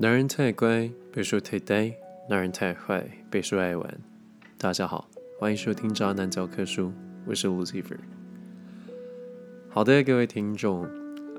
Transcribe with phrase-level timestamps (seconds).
[0.00, 1.92] 男人太乖，被说太呆；
[2.30, 4.00] 男人太坏，被说爱玩。
[4.56, 5.10] 大家好，
[5.40, 6.84] 欢迎收听《渣男教科书》，
[7.26, 7.98] 我是 Lucifer。
[9.68, 10.84] 好的，各位听众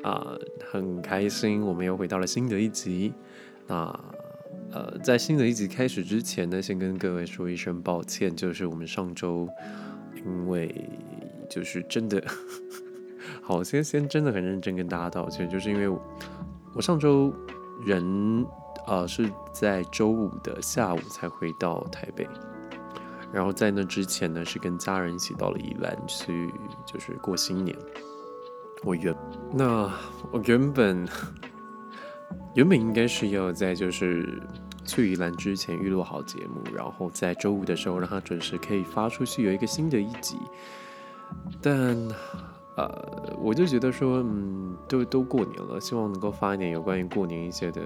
[0.04, 0.38] 啊，
[0.70, 3.14] 很开心，我们又回到了新的一集。
[3.65, 3.98] 那
[4.73, 9.48] 呃，在新的一集开始之前呢，先跟各位说一声抱歉，就是我们上周
[10.18, 10.70] 因为
[11.50, 12.21] 就是真的，
[13.42, 15.87] 好，先先真的很认真跟大家道歉，就是因为
[16.76, 17.34] 我上周。
[17.79, 18.46] 人，
[18.88, 22.28] 呃，是在周五的下午才回到台北，
[23.32, 26.51] 然后在那之前呢，是跟家人一起到了宜兰去，
[26.86, 27.75] 就是过新年。
[28.84, 29.15] 我原
[29.51, 29.92] 那
[30.32, 31.07] 我原本
[32.56, 34.42] 原本应该是要在就是
[34.86, 40.38] 去宜兰之前预录好节目，然后在周五的时候让它准时可以发出去，有一个新的一集，
[41.61, 41.98] 但。
[42.80, 47.82] 呃，我就觉得说，嗯，都都过年了，希望能够发一点有关于过年一些的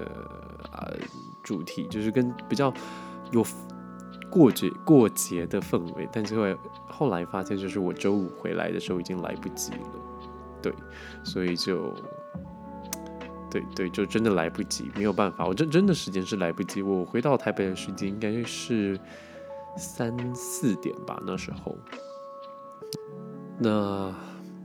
[0.70, 0.86] 啊
[1.42, 2.72] 主题，就是跟比较
[3.32, 3.44] 有
[4.30, 6.08] 过节过节的氛围。
[6.12, 6.56] 但是会
[6.86, 9.78] 后来发现，就是我周五回来的时候已经来不及了，
[10.62, 10.72] 对，
[11.24, 11.92] 所以就
[13.50, 16.82] 对对，就真的来不及，没有办法，我真真的时间是来不及。
[16.82, 18.96] 我回到台北的时间应该是
[19.76, 21.76] 三四点吧，那时候，
[23.58, 24.14] 那。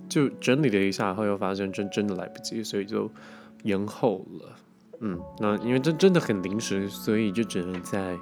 [0.10, 3.10] 就整理了一下，后又发现真真的来不及，所以就
[3.64, 4.56] 延后了。
[5.02, 8.18] 嗯，那因为这真的很临时，所以就只能在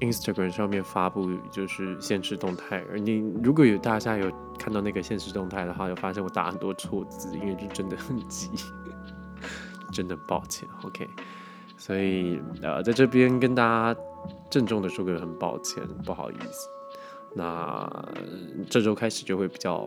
[0.00, 2.82] Instagram 上面发布，就是现实动态。
[2.90, 8.48] 而你如果有大家有看到那个现实动态的话，有发现我打很多错字，因为就真的很急，
[9.92, 10.66] 真的抱歉。
[10.84, 11.06] OK，
[11.76, 14.00] 所以呃，在这边跟大家
[14.48, 16.68] 郑重的说个很抱歉，不好意思。
[17.34, 17.86] 那
[18.70, 19.86] 这周开始就会比较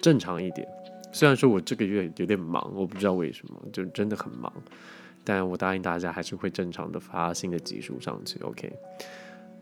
[0.00, 0.68] 正常一点。
[1.12, 4.52] 虽然说我这个月有点忙，我不知道为什么，就真的很忙，
[5.22, 8.38] 但我答应大家还是会正常的发新的集数上去。
[8.40, 8.72] OK，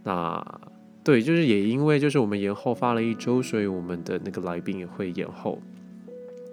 [0.04, 0.60] 那
[1.02, 5.60] 对，就是也因为就是我们延后发了一周，所以我们的那个来宾也会延后。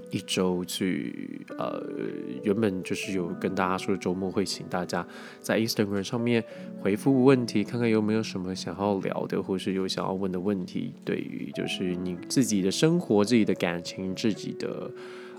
[0.09, 1.83] 一周去，呃，
[2.43, 5.05] 原本就是有跟大家说周末会请大家
[5.41, 6.43] 在 Instagram 上面
[6.79, 10.93] 回复问题，看看有没有什么想要聊的，或是有想要问的问题。
[11.03, 14.89] 对于就是你自己的生活、自己的感情、自己的，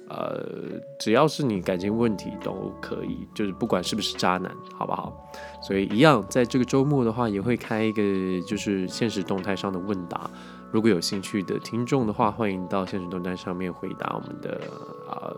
[0.09, 5.33] 呃，只要是你感情问题都可以，就是不管是不是渣男，好不好？
[5.61, 8.03] 所以一样，在这个周末的话，也会开一个
[8.47, 10.31] 就是现实动态上的问答。
[10.71, 14.61] 如果有兴趣的听众的话，欢迎到现实动态上面回答我们的
[15.09, 15.33] 啊，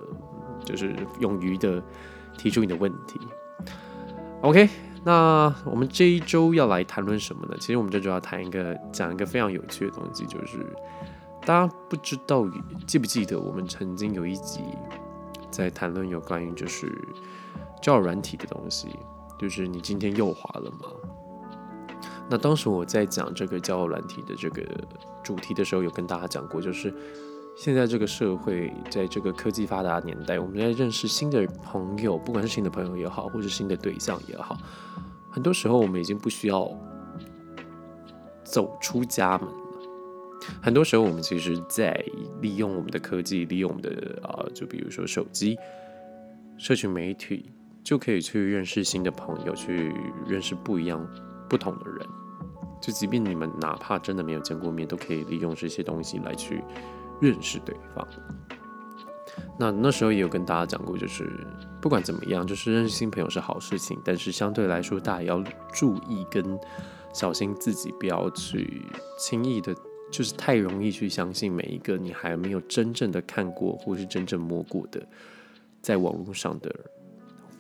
[0.64, 1.82] 就是勇于的
[2.36, 3.20] 提出你的问题。
[4.42, 4.69] OK，
[5.04, 7.56] 那我们这一周要来谈论什么呢？
[7.60, 10.59] 其实我们这周要谈一个讲一个非常有趣的东西，就是
[11.47, 12.44] 大家不知道
[12.86, 14.60] 记不记得我们曾经有一集
[15.50, 16.92] 在谈论有关于就是
[17.80, 18.88] 教软体的东西，
[19.40, 20.78] 就是你今天又滑了吗？
[22.28, 24.62] 那当时我在讲这个交友软体的这个
[25.24, 26.94] 主题的时候，有跟大家讲过，就是
[27.56, 34.58] 现在这个社会，在这个科技发达年代，我们在认识新的朋友，不管是新的朋友也好，或是新的对象也好，
[35.30, 36.70] 很多时候我们已经不需要
[38.44, 39.54] 走出家门了。
[40.62, 42.04] 很多时候，我们其实在
[42.40, 45.56] 利用我们的科技，利用我们的啊，就比如说手机、
[46.56, 47.50] 社群媒体，
[47.90, 49.92] 就可以去认识新的朋友，去
[50.24, 51.04] 认识不一样。
[51.48, 52.06] 不同的人，
[52.80, 56.62] 就即便你们哪怕真的没有见过面，都可以利用这些东西来去
[57.20, 58.06] 认识对方。
[59.58, 61.28] 那那时候也有跟大家讲过，就是
[61.82, 65.42] 不管怎么样，就是认识新朋友是好事情，但是相对来说，大家要
[65.72, 66.56] 注意跟
[67.12, 68.84] 小心自己，不要去
[69.18, 69.74] 轻易的，
[70.12, 75.04] 就是太容易去相信每一个你还没有真正的看过或是真正摸过的，
[75.82, 76.72] 在网络上的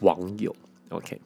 [0.00, 0.54] 网友。
[0.90, 1.20] OK。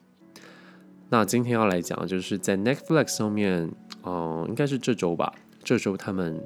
[1.11, 3.71] 那今天要来讲的就是在 Netflix 上面，
[4.05, 5.32] 嗯，应该是这周吧，
[5.62, 6.43] 这周他们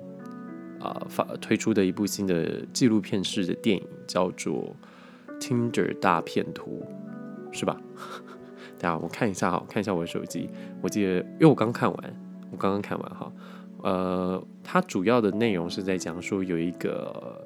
[0.80, 4.76] 啊发推出的一部新的纪录片式的电影，叫做
[5.40, 6.84] 《Tinder 大片图》，
[7.56, 7.80] 是吧？
[8.78, 10.50] 等下我看一下哈，看一下我的手机，
[10.82, 12.16] 我记得，因为我刚看完，
[12.50, 13.32] 我刚刚看完哈，
[13.82, 17.42] 呃，它主要的内容是在讲说有一个，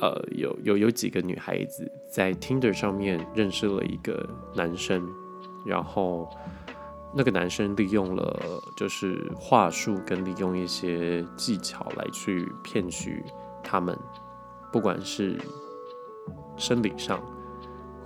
[0.00, 5.08] 呃，有有有几个女孩子在 Tinder 上面认识了一个男生。
[5.66, 6.28] 然后，
[7.14, 13.22] 那个男生利用了就是话术跟利用一些技巧来去骗取
[13.62, 13.98] 他们，
[14.72, 15.38] 不管是
[16.56, 17.20] 生理上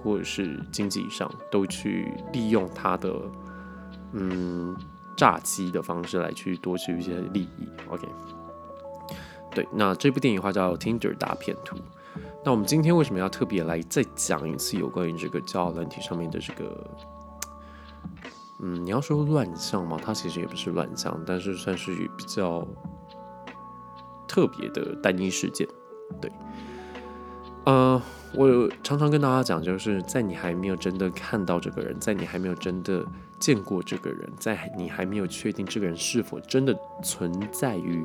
[0.02, 3.14] 或者是经济上，都去利用他的
[4.12, 4.75] 嗯
[5.16, 7.69] 诈欺的方式来去夺取一些利益。
[7.88, 8.08] OK，
[9.54, 11.76] 对，那这部电影话叫《Tinder 大骗图》。
[12.44, 16.90] 那我们今天为什么要特别来再讲一次有关于这个交友软体上面的这个？
[18.60, 22.66] 嗯，你要说乱象嘛，它其实也不是乱象，但是算是比较
[24.26, 25.66] 特别的单一事件。
[26.20, 26.30] 对，
[27.64, 28.02] 呃，
[28.34, 33.04] 我常常跟大家讲，就是在你还没有真的看到这个人，在你还没有真的
[33.38, 38.04] 见过这个人，在你还没有确定这个人是否真的存在于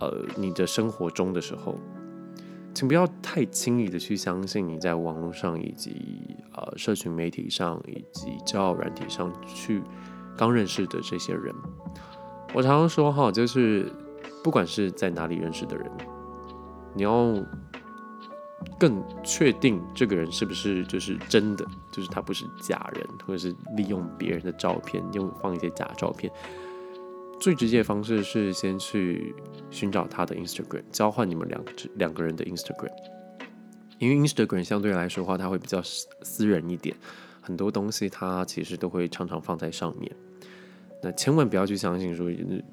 [0.00, 1.78] 呃你的生活中的时候。
[2.76, 9.82] 请不要太轻易的去相信你在网络上以及呃社群媒体上以及交友软体上去
[10.36, 11.54] 刚认识的这些人。
[12.52, 13.90] 我常常说哈，就是
[14.44, 15.90] 不管是在哪里认识的人，
[16.92, 17.34] 你要
[18.78, 26.30] 更确定这个人是不是就是真的，就是他不是假人，或者是利用别人的照片，用放一些假照片。
[27.38, 29.34] 最直接的方式是先去
[29.70, 31.64] 寻找他的 Instagram，交换你们两
[31.96, 32.90] 两个人的 Instagram，
[33.98, 36.96] 因为 Instagram 相对来说的话，它会比较私人一点，
[37.40, 40.10] 很多东西它其实都会常常放在上面。
[41.02, 42.28] 那千万不要去相信说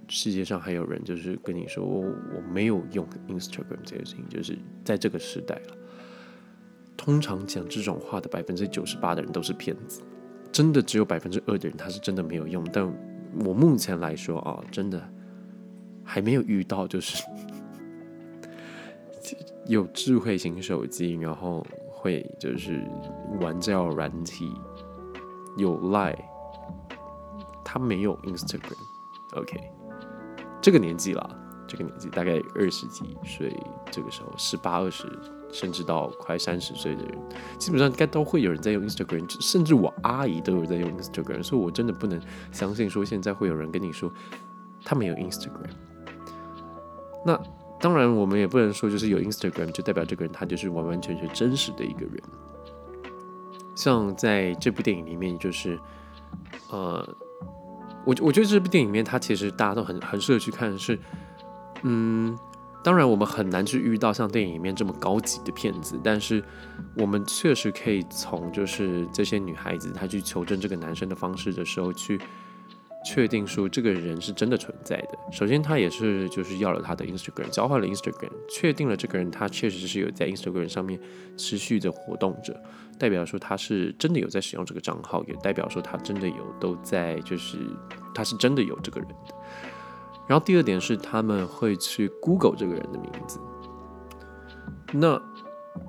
[0.07, 5.77] 世界上还有人就是跟你说我没有用 Instagram 这件事情，就是在这个时代了。
[6.95, 10.01] 通常讲这种话的百分之九十八的人都是骗子，
[10.51, 13.12] 真的只有百分之二的人他是真的没有用，但。
[13.45, 15.01] 我目前来说啊，真的
[16.03, 17.23] 还没有遇到，就是
[19.67, 22.83] 有智慧型手机，然后会就是
[23.41, 24.51] 玩这样软体，
[25.57, 26.17] 有 Line，
[27.63, 29.59] 他没有 Instagram，OK，
[30.61, 31.39] 这个年纪了。
[31.65, 33.51] 这个年纪大概二十几岁，
[33.89, 35.07] 这个时候十八二十，
[35.53, 37.17] 甚至到快三十岁的人，
[37.57, 42.19] 基本上该都会有人在用 Instagram，甚至我阿姨都有在用 Instagram，所以我真的不能
[42.51, 44.11] 相信说现在会有人跟你说
[44.83, 45.69] 他没有 Instagram。
[47.25, 47.39] 那
[47.79, 52.21] 当然，我们也不能说就是有 Instagram 就代表这个人他就是完完全全真实的一个人。
[53.75, 55.79] 像在这部电影里面，就是
[56.71, 57.07] 呃，
[58.05, 60.97] 我我觉得这部电影里面，它其实大家都很很适合去看是。
[61.85, 62.37] 嗯，
[62.83, 66.43] 当然，我们很难去遇到像电影里面这么高级的骗子，但是
[66.97, 72.19] 我们确实可以从就是这些女孩子她去求证这个男生的方式的时候，去
[73.05, 75.17] 确定说这个人是真的存在的。
[75.31, 80.99] 首先，他也是就是要了他的 Instagram，交换了 Instagram，确定了这个人他确实是有在 Instagram 上面
[81.37, 82.57] 持续的活动着，
[82.97, 87.57] 代表说他是真的有在使用这个账号，也代表说他真的有都在就是
[88.13, 89.35] 他是真的有这个人的。
[90.25, 93.39] 然后第二点是，他们会去 Google 这个人的名字。
[94.93, 95.21] 那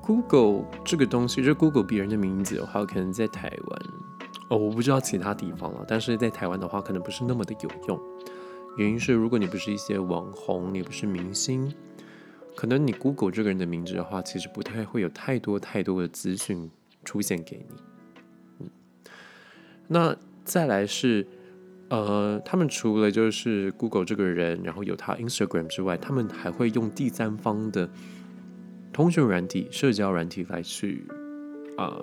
[0.02, 3.82] Google 这个东西，就 Google 别人的名字的话，可能在台湾
[4.48, 5.84] 哦，我不知道其他地方了。
[5.86, 8.00] 但是在台湾的话，可能不是那么的有用。
[8.76, 11.72] 原因是，如果你不是一些网红，你不是明星，
[12.56, 16.68] 可能你 Google 这个人的名字的话，其实不太会有太多太多的资讯
[17.04, 17.76] 出现给你。
[18.58, 18.70] 嗯，
[19.86, 21.24] 那再来是。
[21.90, 27.88] 呃，他们除了就是 Google 这个人，然后有他 Instagram 之外，他们还会用第三方的
[28.92, 31.06] 通讯软体、社交软体来去
[31.76, 31.94] 啊，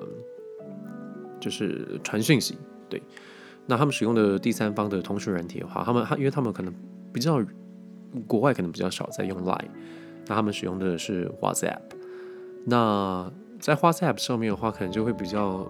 [1.40, 2.58] 就是传讯息。
[2.88, 3.02] 对，
[3.66, 6.74] 那他们使用的第三方的通讯软体的话，他们他因为他们可能
[7.12, 7.44] 比较
[8.28, 9.70] 国外可能比较少在用 Line，
[10.28, 11.80] 那他们使用的是 WhatsApp。
[12.66, 13.30] 那
[13.60, 15.70] 在 WhatsApp 上面的话，可能就会比较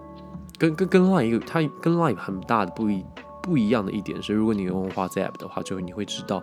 [0.58, 3.02] 跟跟跟 Line 一个，它跟 Line 很大的不一。
[3.42, 6.42] 不一样的一点是，如果你用 WhatsApp 的话，就你会知道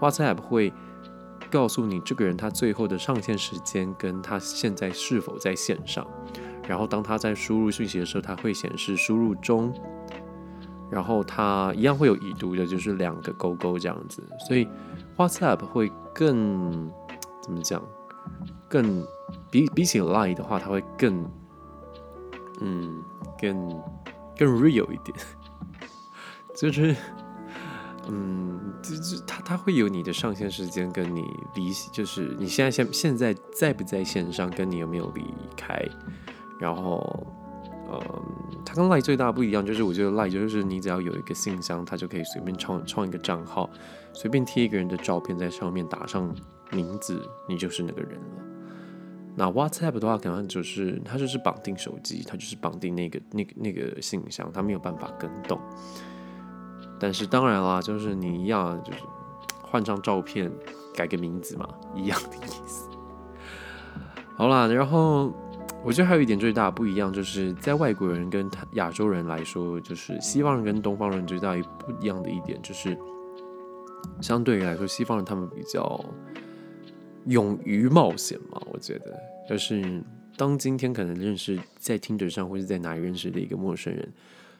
[0.00, 0.72] WhatsApp 会
[1.50, 6.06] 告诉你这个人他最后的上线时间跟他现在是否在线上。
[6.68, 9.72] 然后当他在输入讯息的时候，他会显示输入中。
[10.90, 14.22] 然后他一样会有已读的，就是两个勾勾这样子。
[14.46, 14.68] 所以
[15.16, 16.90] WhatsApp 会更
[17.42, 17.82] 怎么讲？
[18.68, 19.04] 更
[19.50, 21.28] 比比起 Line 的话，它会更
[22.60, 23.02] 嗯，
[23.40, 23.68] 更
[24.36, 25.16] 更 real 一点。
[26.54, 26.94] 就是，
[28.08, 35.22] 嗯，就是他他会有你的上线时间，跟你离，就是你现在现现在在不在线上，跟你有没有离
[35.56, 35.84] 开，
[36.60, 37.26] 然后，
[37.90, 38.00] 嗯，
[38.64, 43.68] 它跟 Line 最大不一样，就是我觉得 Line 就是你只要有一个信箱，它就可以随便创创一个账号，
[44.12, 46.32] 随便贴一个人的照片在上面，打上
[46.70, 48.44] 名字，你就是那个人了。
[49.36, 55.60] 那 WhatsApp 的话，可能就是它就是绑定手机，它就是绑定那个那个那个信箱，它没有办法跟动。
[57.04, 59.00] 但是当然啦，就是你一样，就是
[59.60, 60.50] 换张照片，
[60.94, 62.88] 改个名字嘛，一样的意思。
[64.34, 65.30] 好啦，然后
[65.84, 72.96] 我觉得还有一点最大不一样，就是在外国人跟亚洲人来说，就是西方人跟东方人最大不一样的一点，就是
[74.22, 76.02] 相对于来说，西方人他们比较
[77.26, 78.58] 勇于冒险嘛。
[78.72, 79.14] 我觉得，
[79.46, 80.02] 就是
[80.38, 84.10] 当今天可能认识在听者上或者在哪里认识的一个陌生人。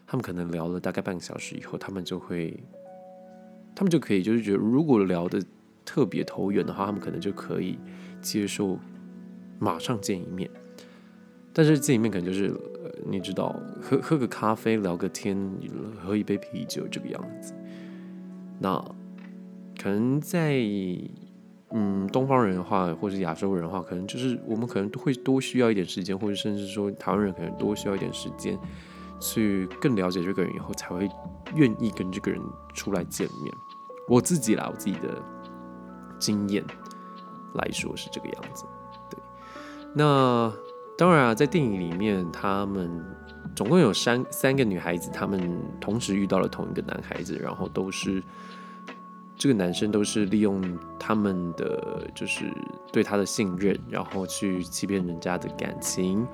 [0.06, 2.62] 他们可能聊了大概半个小时以后，他们就会，
[3.75, 5.42] 他们就可以就是觉得，如果聊的
[5.84, 7.78] 特别投缘的话，他们可能就可以
[8.20, 8.78] 接受
[9.58, 10.50] 马上见一面。
[11.52, 12.52] 但是见一面可能就是，
[13.06, 15.38] 你知道，喝喝个咖啡，聊个天，
[16.02, 17.54] 喝一杯啤酒这个样子。
[18.58, 18.76] 那
[19.80, 20.61] 可能在
[21.70, 28.58] 嗯东方人的话，或者亚洲人的话，可能就是我们可能都会多需要一点时间，或者甚至说台湾人可能多需要一点时间，
[29.25, 31.09] 去更了解这个人以后，才会
[31.54, 32.40] 愿意跟这个人
[32.75, 33.52] 出来见面。
[34.09, 35.21] 我自己啦，我自己的
[36.19, 36.62] 经验
[37.54, 38.64] 来说是这个样子。
[39.11, 39.19] 对，
[39.95, 40.52] 那。
[40.97, 43.04] 当然啊，在电影里面，他们
[43.57, 48.23] 总共有三三个女孩子，她们同时遇到了同一个男孩子，然后都是
[49.37, 50.62] 这个男生都是利用
[50.97, 52.45] 他们的就是
[52.93, 56.25] 对他的信任，然后去欺骗人家的感情，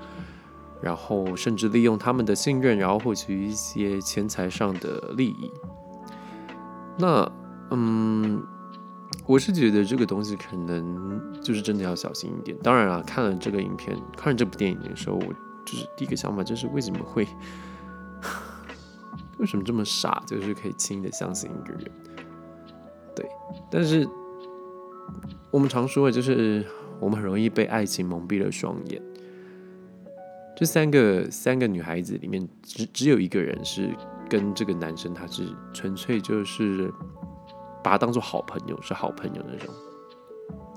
[0.83, 5.51] 然后甚至利用他们的信任，然后获取一些钱财上的利益。
[6.99, 7.31] 那
[7.71, 8.43] 嗯。
[9.27, 12.57] 我是觉得这个东西可能就是真的要小心一点。
[12.65, 15.27] 当然了，看了这个影片，看了这部电影的时候，我
[15.65, 17.25] 就是第一个想法就是为什么会，
[19.39, 21.85] 为什么这么傻，就是可以轻易的相信一个人？
[23.15, 23.29] 对，
[23.71, 24.09] 但是
[25.53, 26.67] 我们常说的就是
[26.99, 29.01] 我们很容易被爱情蒙蔽了双眼。
[30.61, 33.89] 这三个三个女孩子里面，只只有一个人是
[34.29, 36.93] 跟这个男生，他是纯粹就是。
[37.83, 39.75] 把他当做好朋友，是好朋友那种，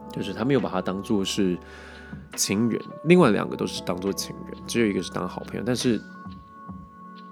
[0.10, 1.58] 就是他没有把他当做是
[2.38, 2.82] 情人。
[3.04, 5.64] 另外两个都是当做情人，只有一个是当好朋友。
[5.66, 6.00] 但是，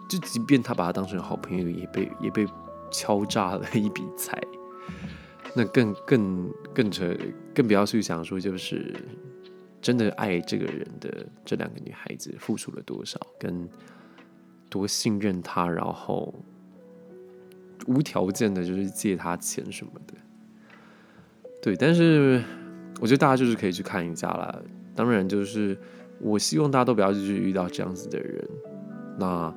[0.09, 2.45] 就即便他把他当成好朋友，也被也被
[2.91, 4.37] 敲诈了一笔财。
[5.55, 7.15] 那更更更扯，
[7.55, 8.93] 更不要去想说，就是
[9.81, 13.67] 真的爱这个人的这两个女孩子付出了多少，跟
[14.69, 16.33] 多信任他，然后。
[17.87, 20.13] 无条件的，就是借他钱什么的，
[21.63, 21.75] 对。
[21.75, 22.39] 但是
[22.99, 24.61] 我觉得大家就是可以去看一下啦。
[24.95, 25.75] 当然，就是
[26.19, 28.47] 我希望大家都不要去遇到这样子的人。
[29.17, 29.51] 那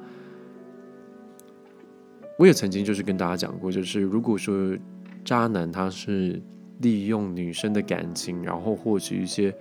[2.38, 4.74] 我也曾经就是跟大家讲过，就是如果说
[5.22, 6.40] 渣男他是
[6.78, 9.54] 利用女生的感情，然后获取一些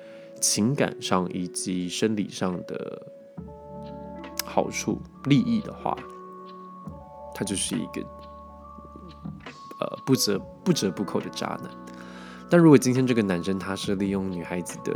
[0.43, 3.01] 情感上以及生理上的
[4.43, 5.97] 好处利益的话，
[7.33, 8.05] 他就是一个。
[9.79, 11.71] 呃，不折不折不扣的渣男。
[12.49, 14.93] 但如果今天这个男生他是利用女孩子的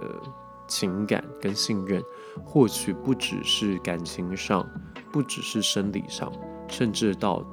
[0.67, 2.03] 情感跟信任，
[2.43, 4.67] 获取不只是感情上，
[5.11, 6.31] 不只是生理上，
[6.67, 7.43] 甚至到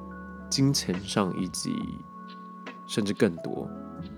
[0.49, 1.73] 金钱上，以及
[2.85, 3.67] 甚至更多，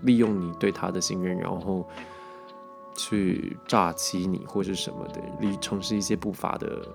[0.01, 1.88] 利用你对他的信任，然后
[2.98, 6.86] 去炸欺你或者什么的，你从事一些不法的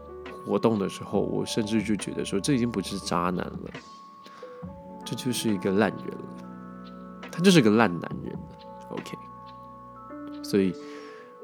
[0.44, 3.71] 活动的时候，我甚至就觉得说，这已经不是渣男了。
[5.04, 8.38] 这就是一个烂人了，他就是个烂男人。
[8.90, 9.16] OK，
[10.42, 10.75] 所以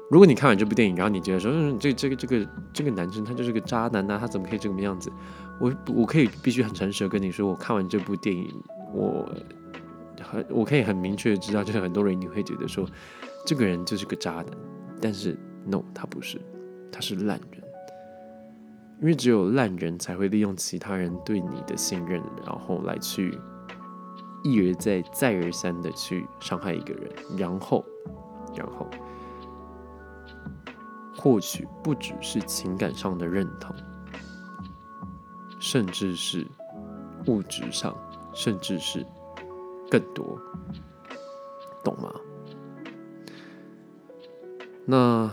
[0.09, 5.11] 如果你看完这部电影，然后你觉得说，嗯，这这个这个这个男生他就是个渣男呐，他怎么可以这个样子？
[5.59, 8.63] 我我可以必须很诚实的跟你说，我看完这部电影，
[8.93, 9.27] 我
[10.21, 12.87] 很我可以很明确的知道，就是很多人你会觉得说，
[13.49, 14.45] 这个人就是个渣男，
[15.01, 16.39] 但是 No，他不是，
[16.91, 17.63] 他是烂人。
[19.01, 23.35] 因为只有烂人才会利用其他人对你的信任，然后来去
[24.43, 27.83] 一而再、再而三的去伤害一个人，然后，
[28.55, 28.87] 然后
[31.17, 33.75] 获取不只是情感上的认同，
[35.59, 36.45] 甚至是
[37.25, 37.97] 物质上，
[38.31, 39.03] 甚至是
[39.89, 40.39] 更多，
[41.83, 42.13] 懂吗？
[44.89, 45.31] 那，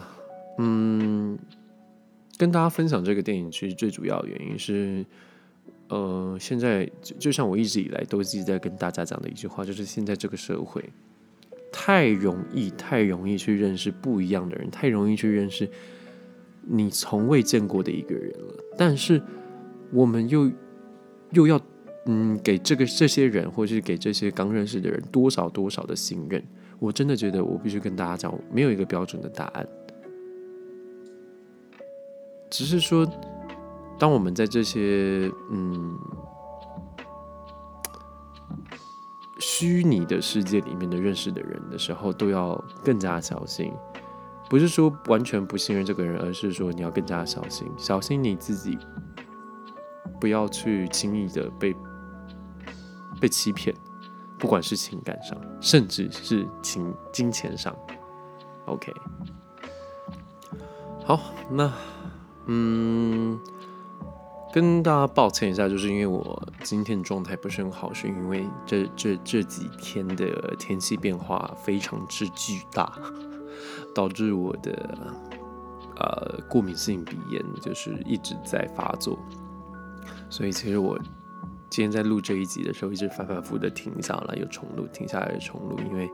[0.58, 1.38] 嗯。
[2.38, 5.02] 跟大家分享这个电影，其实最主要的原因是，
[5.88, 10.84] 呃，现在就就像我一直以来都一直在跟大家讲的一句话，就是现在这个社会
[11.72, 15.66] 太容易、太容易去认识不一样的人，太容易去认识
[16.60, 18.54] 你从未见过的一个人了。
[18.76, 19.18] 但是
[19.90, 20.52] 我们又
[21.30, 21.58] 又要
[22.04, 26.44] 嗯给这个这些人，或者是给这些刚认识的人多少多少的信任？
[26.78, 29.66] 我真的觉得我必须跟大家讲，没有一个标准的答案。
[32.50, 33.06] 只是说，
[33.98, 35.98] 当我们在这些嗯
[39.40, 43.72] 虚拟的世界里面的认识的人的时候，都要更加小心。
[44.48, 48.78] 不是说完全不信任这个人，而是说你要更加小心，小心你自己
[50.20, 51.74] 不要去轻易的被
[53.20, 53.74] 被欺骗，
[54.38, 57.74] 不管是情感上，甚至是情金钱上。
[58.66, 58.92] OK，
[61.04, 61.72] 好，那。
[62.48, 63.40] 嗯，
[64.52, 72.96] 跟大家抱歉一下，就是因为我今天状态不是很好，是因为这这这几天的天气变化非常之巨大，
[73.92, 74.96] 导致我的
[75.96, 79.18] 呃过敏性鼻炎就是一直在发作，
[80.30, 80.96] 所以其实我
[81.70, 86.10] 今天在录这一集的时候，一直反反复复的停下来又重录，停下来又重录，因为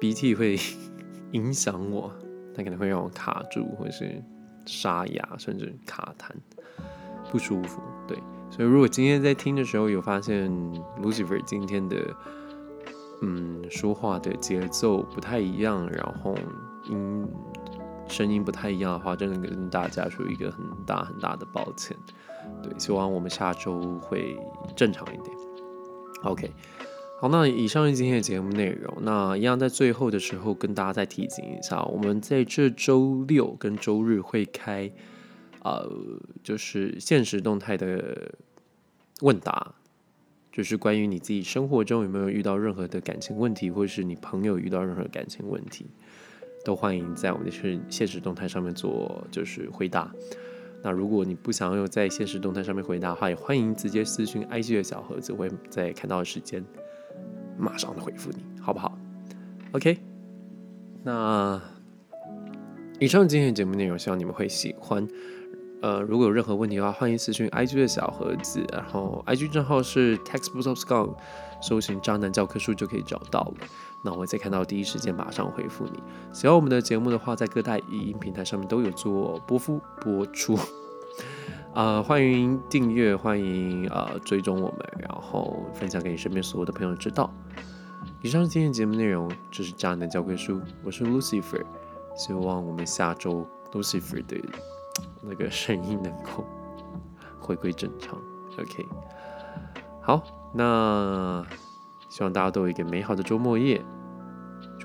[0.00, 0.58] 鼻涕会
[1.32, 2.12] 影响我，
[2.54, 4.22] 它可能会让我卡住，或是。
[4.68, 6.32] 沙哑，甚至卡痰，
[7.30, 7.80] 不舒服。
[8.08, 8.18] 对，
[8.50, 10.50] 所以如果今天在听的时候有发现
[11.00, 11.96] Lucifer 今天的
[13.22, 16.34] 嗯说话的节奏不太一样，然后
[16.88, 17.28] 音
[18.08, 21.96] 声音不太一样的话，真的跟大家说一个很大很大的抱歉。
[22.62, 24.36] 对，希望我们下周会
[24.74, 25.36] 正常一点。
[26.22, 26.50] OK。
[27.18, 28.94] 好，那以上是今天的节目内容。
[29.00, 34.92] 那一样在最后的时候跟大家再提醒一下，我们在这周六跟周日会开，
[35.62, 35.90] 呃，
[36.42, 38.34] 就是现实动态的
[39.22, 39.74] 问答，
[40.52, 45.86] 就是关于你自己生活中有没有遇到任何的感情问题，或是你朋友遇到任何感情问题，
[46.66, 50.12] 都欢迎在我们的现现实动态上面做就是回答。
[50.82, 56.64] 那如果你不想要在现实动态上面回答的话，也欢迎直接私信 IG 的小盒子，我会在看到的时间。
[57.58, 58.98] 马上回复你，好不好
[59.72, 59.98] ？OK，
[61.02, 61.58] 那
[63.00, 65.08] 以上今天的节目内容，希望你们会喜欢。
[65.80, 71.16] 呃，如果有任何问题的话，欢迎私讯 IG 的小盒子，然后 IG 账号是 Textbook of Scum，
[71.62, 73.54] 搜寻渣男教科书就可以找到了。
[74.06, 76.00] 那我会在看到第一时间马上回复你。
[76.32, 80.56] 喜欢我们的节目的话，在各大语音平台上面都有做播出播出。
[81.74, 87.28] 啊，欢迎订阅，欢迎呃追踪我们，然后分享给你身边所有的朋友知道。
[88.22, 91.64] 以上今天节目内容，这是渣男教科书，我是 Lucifer，
[92.16, 94.36] 希望我们下周 Lucifer 的
[95.20, 96.46] 那个声音能够
[97.40, 98.16] 回归正常。
[98.58, 98.86] OK，
[100.00, 100.22] 好，
[100.54, 101.44] 那
[102.08, 103.84] 希望大家都有一个美好的周末夜，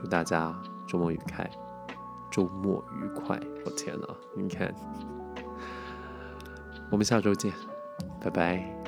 [0.01, 0.51] 祝大家
[0.87, 1.47] 周末愉快，
[2.31, 3.39] 周末愉快！
[3.63, 4.73] 我天呐，你看。
[6.89, 7.53] 我们下周见，
[8.19, 8.80] 拜拜。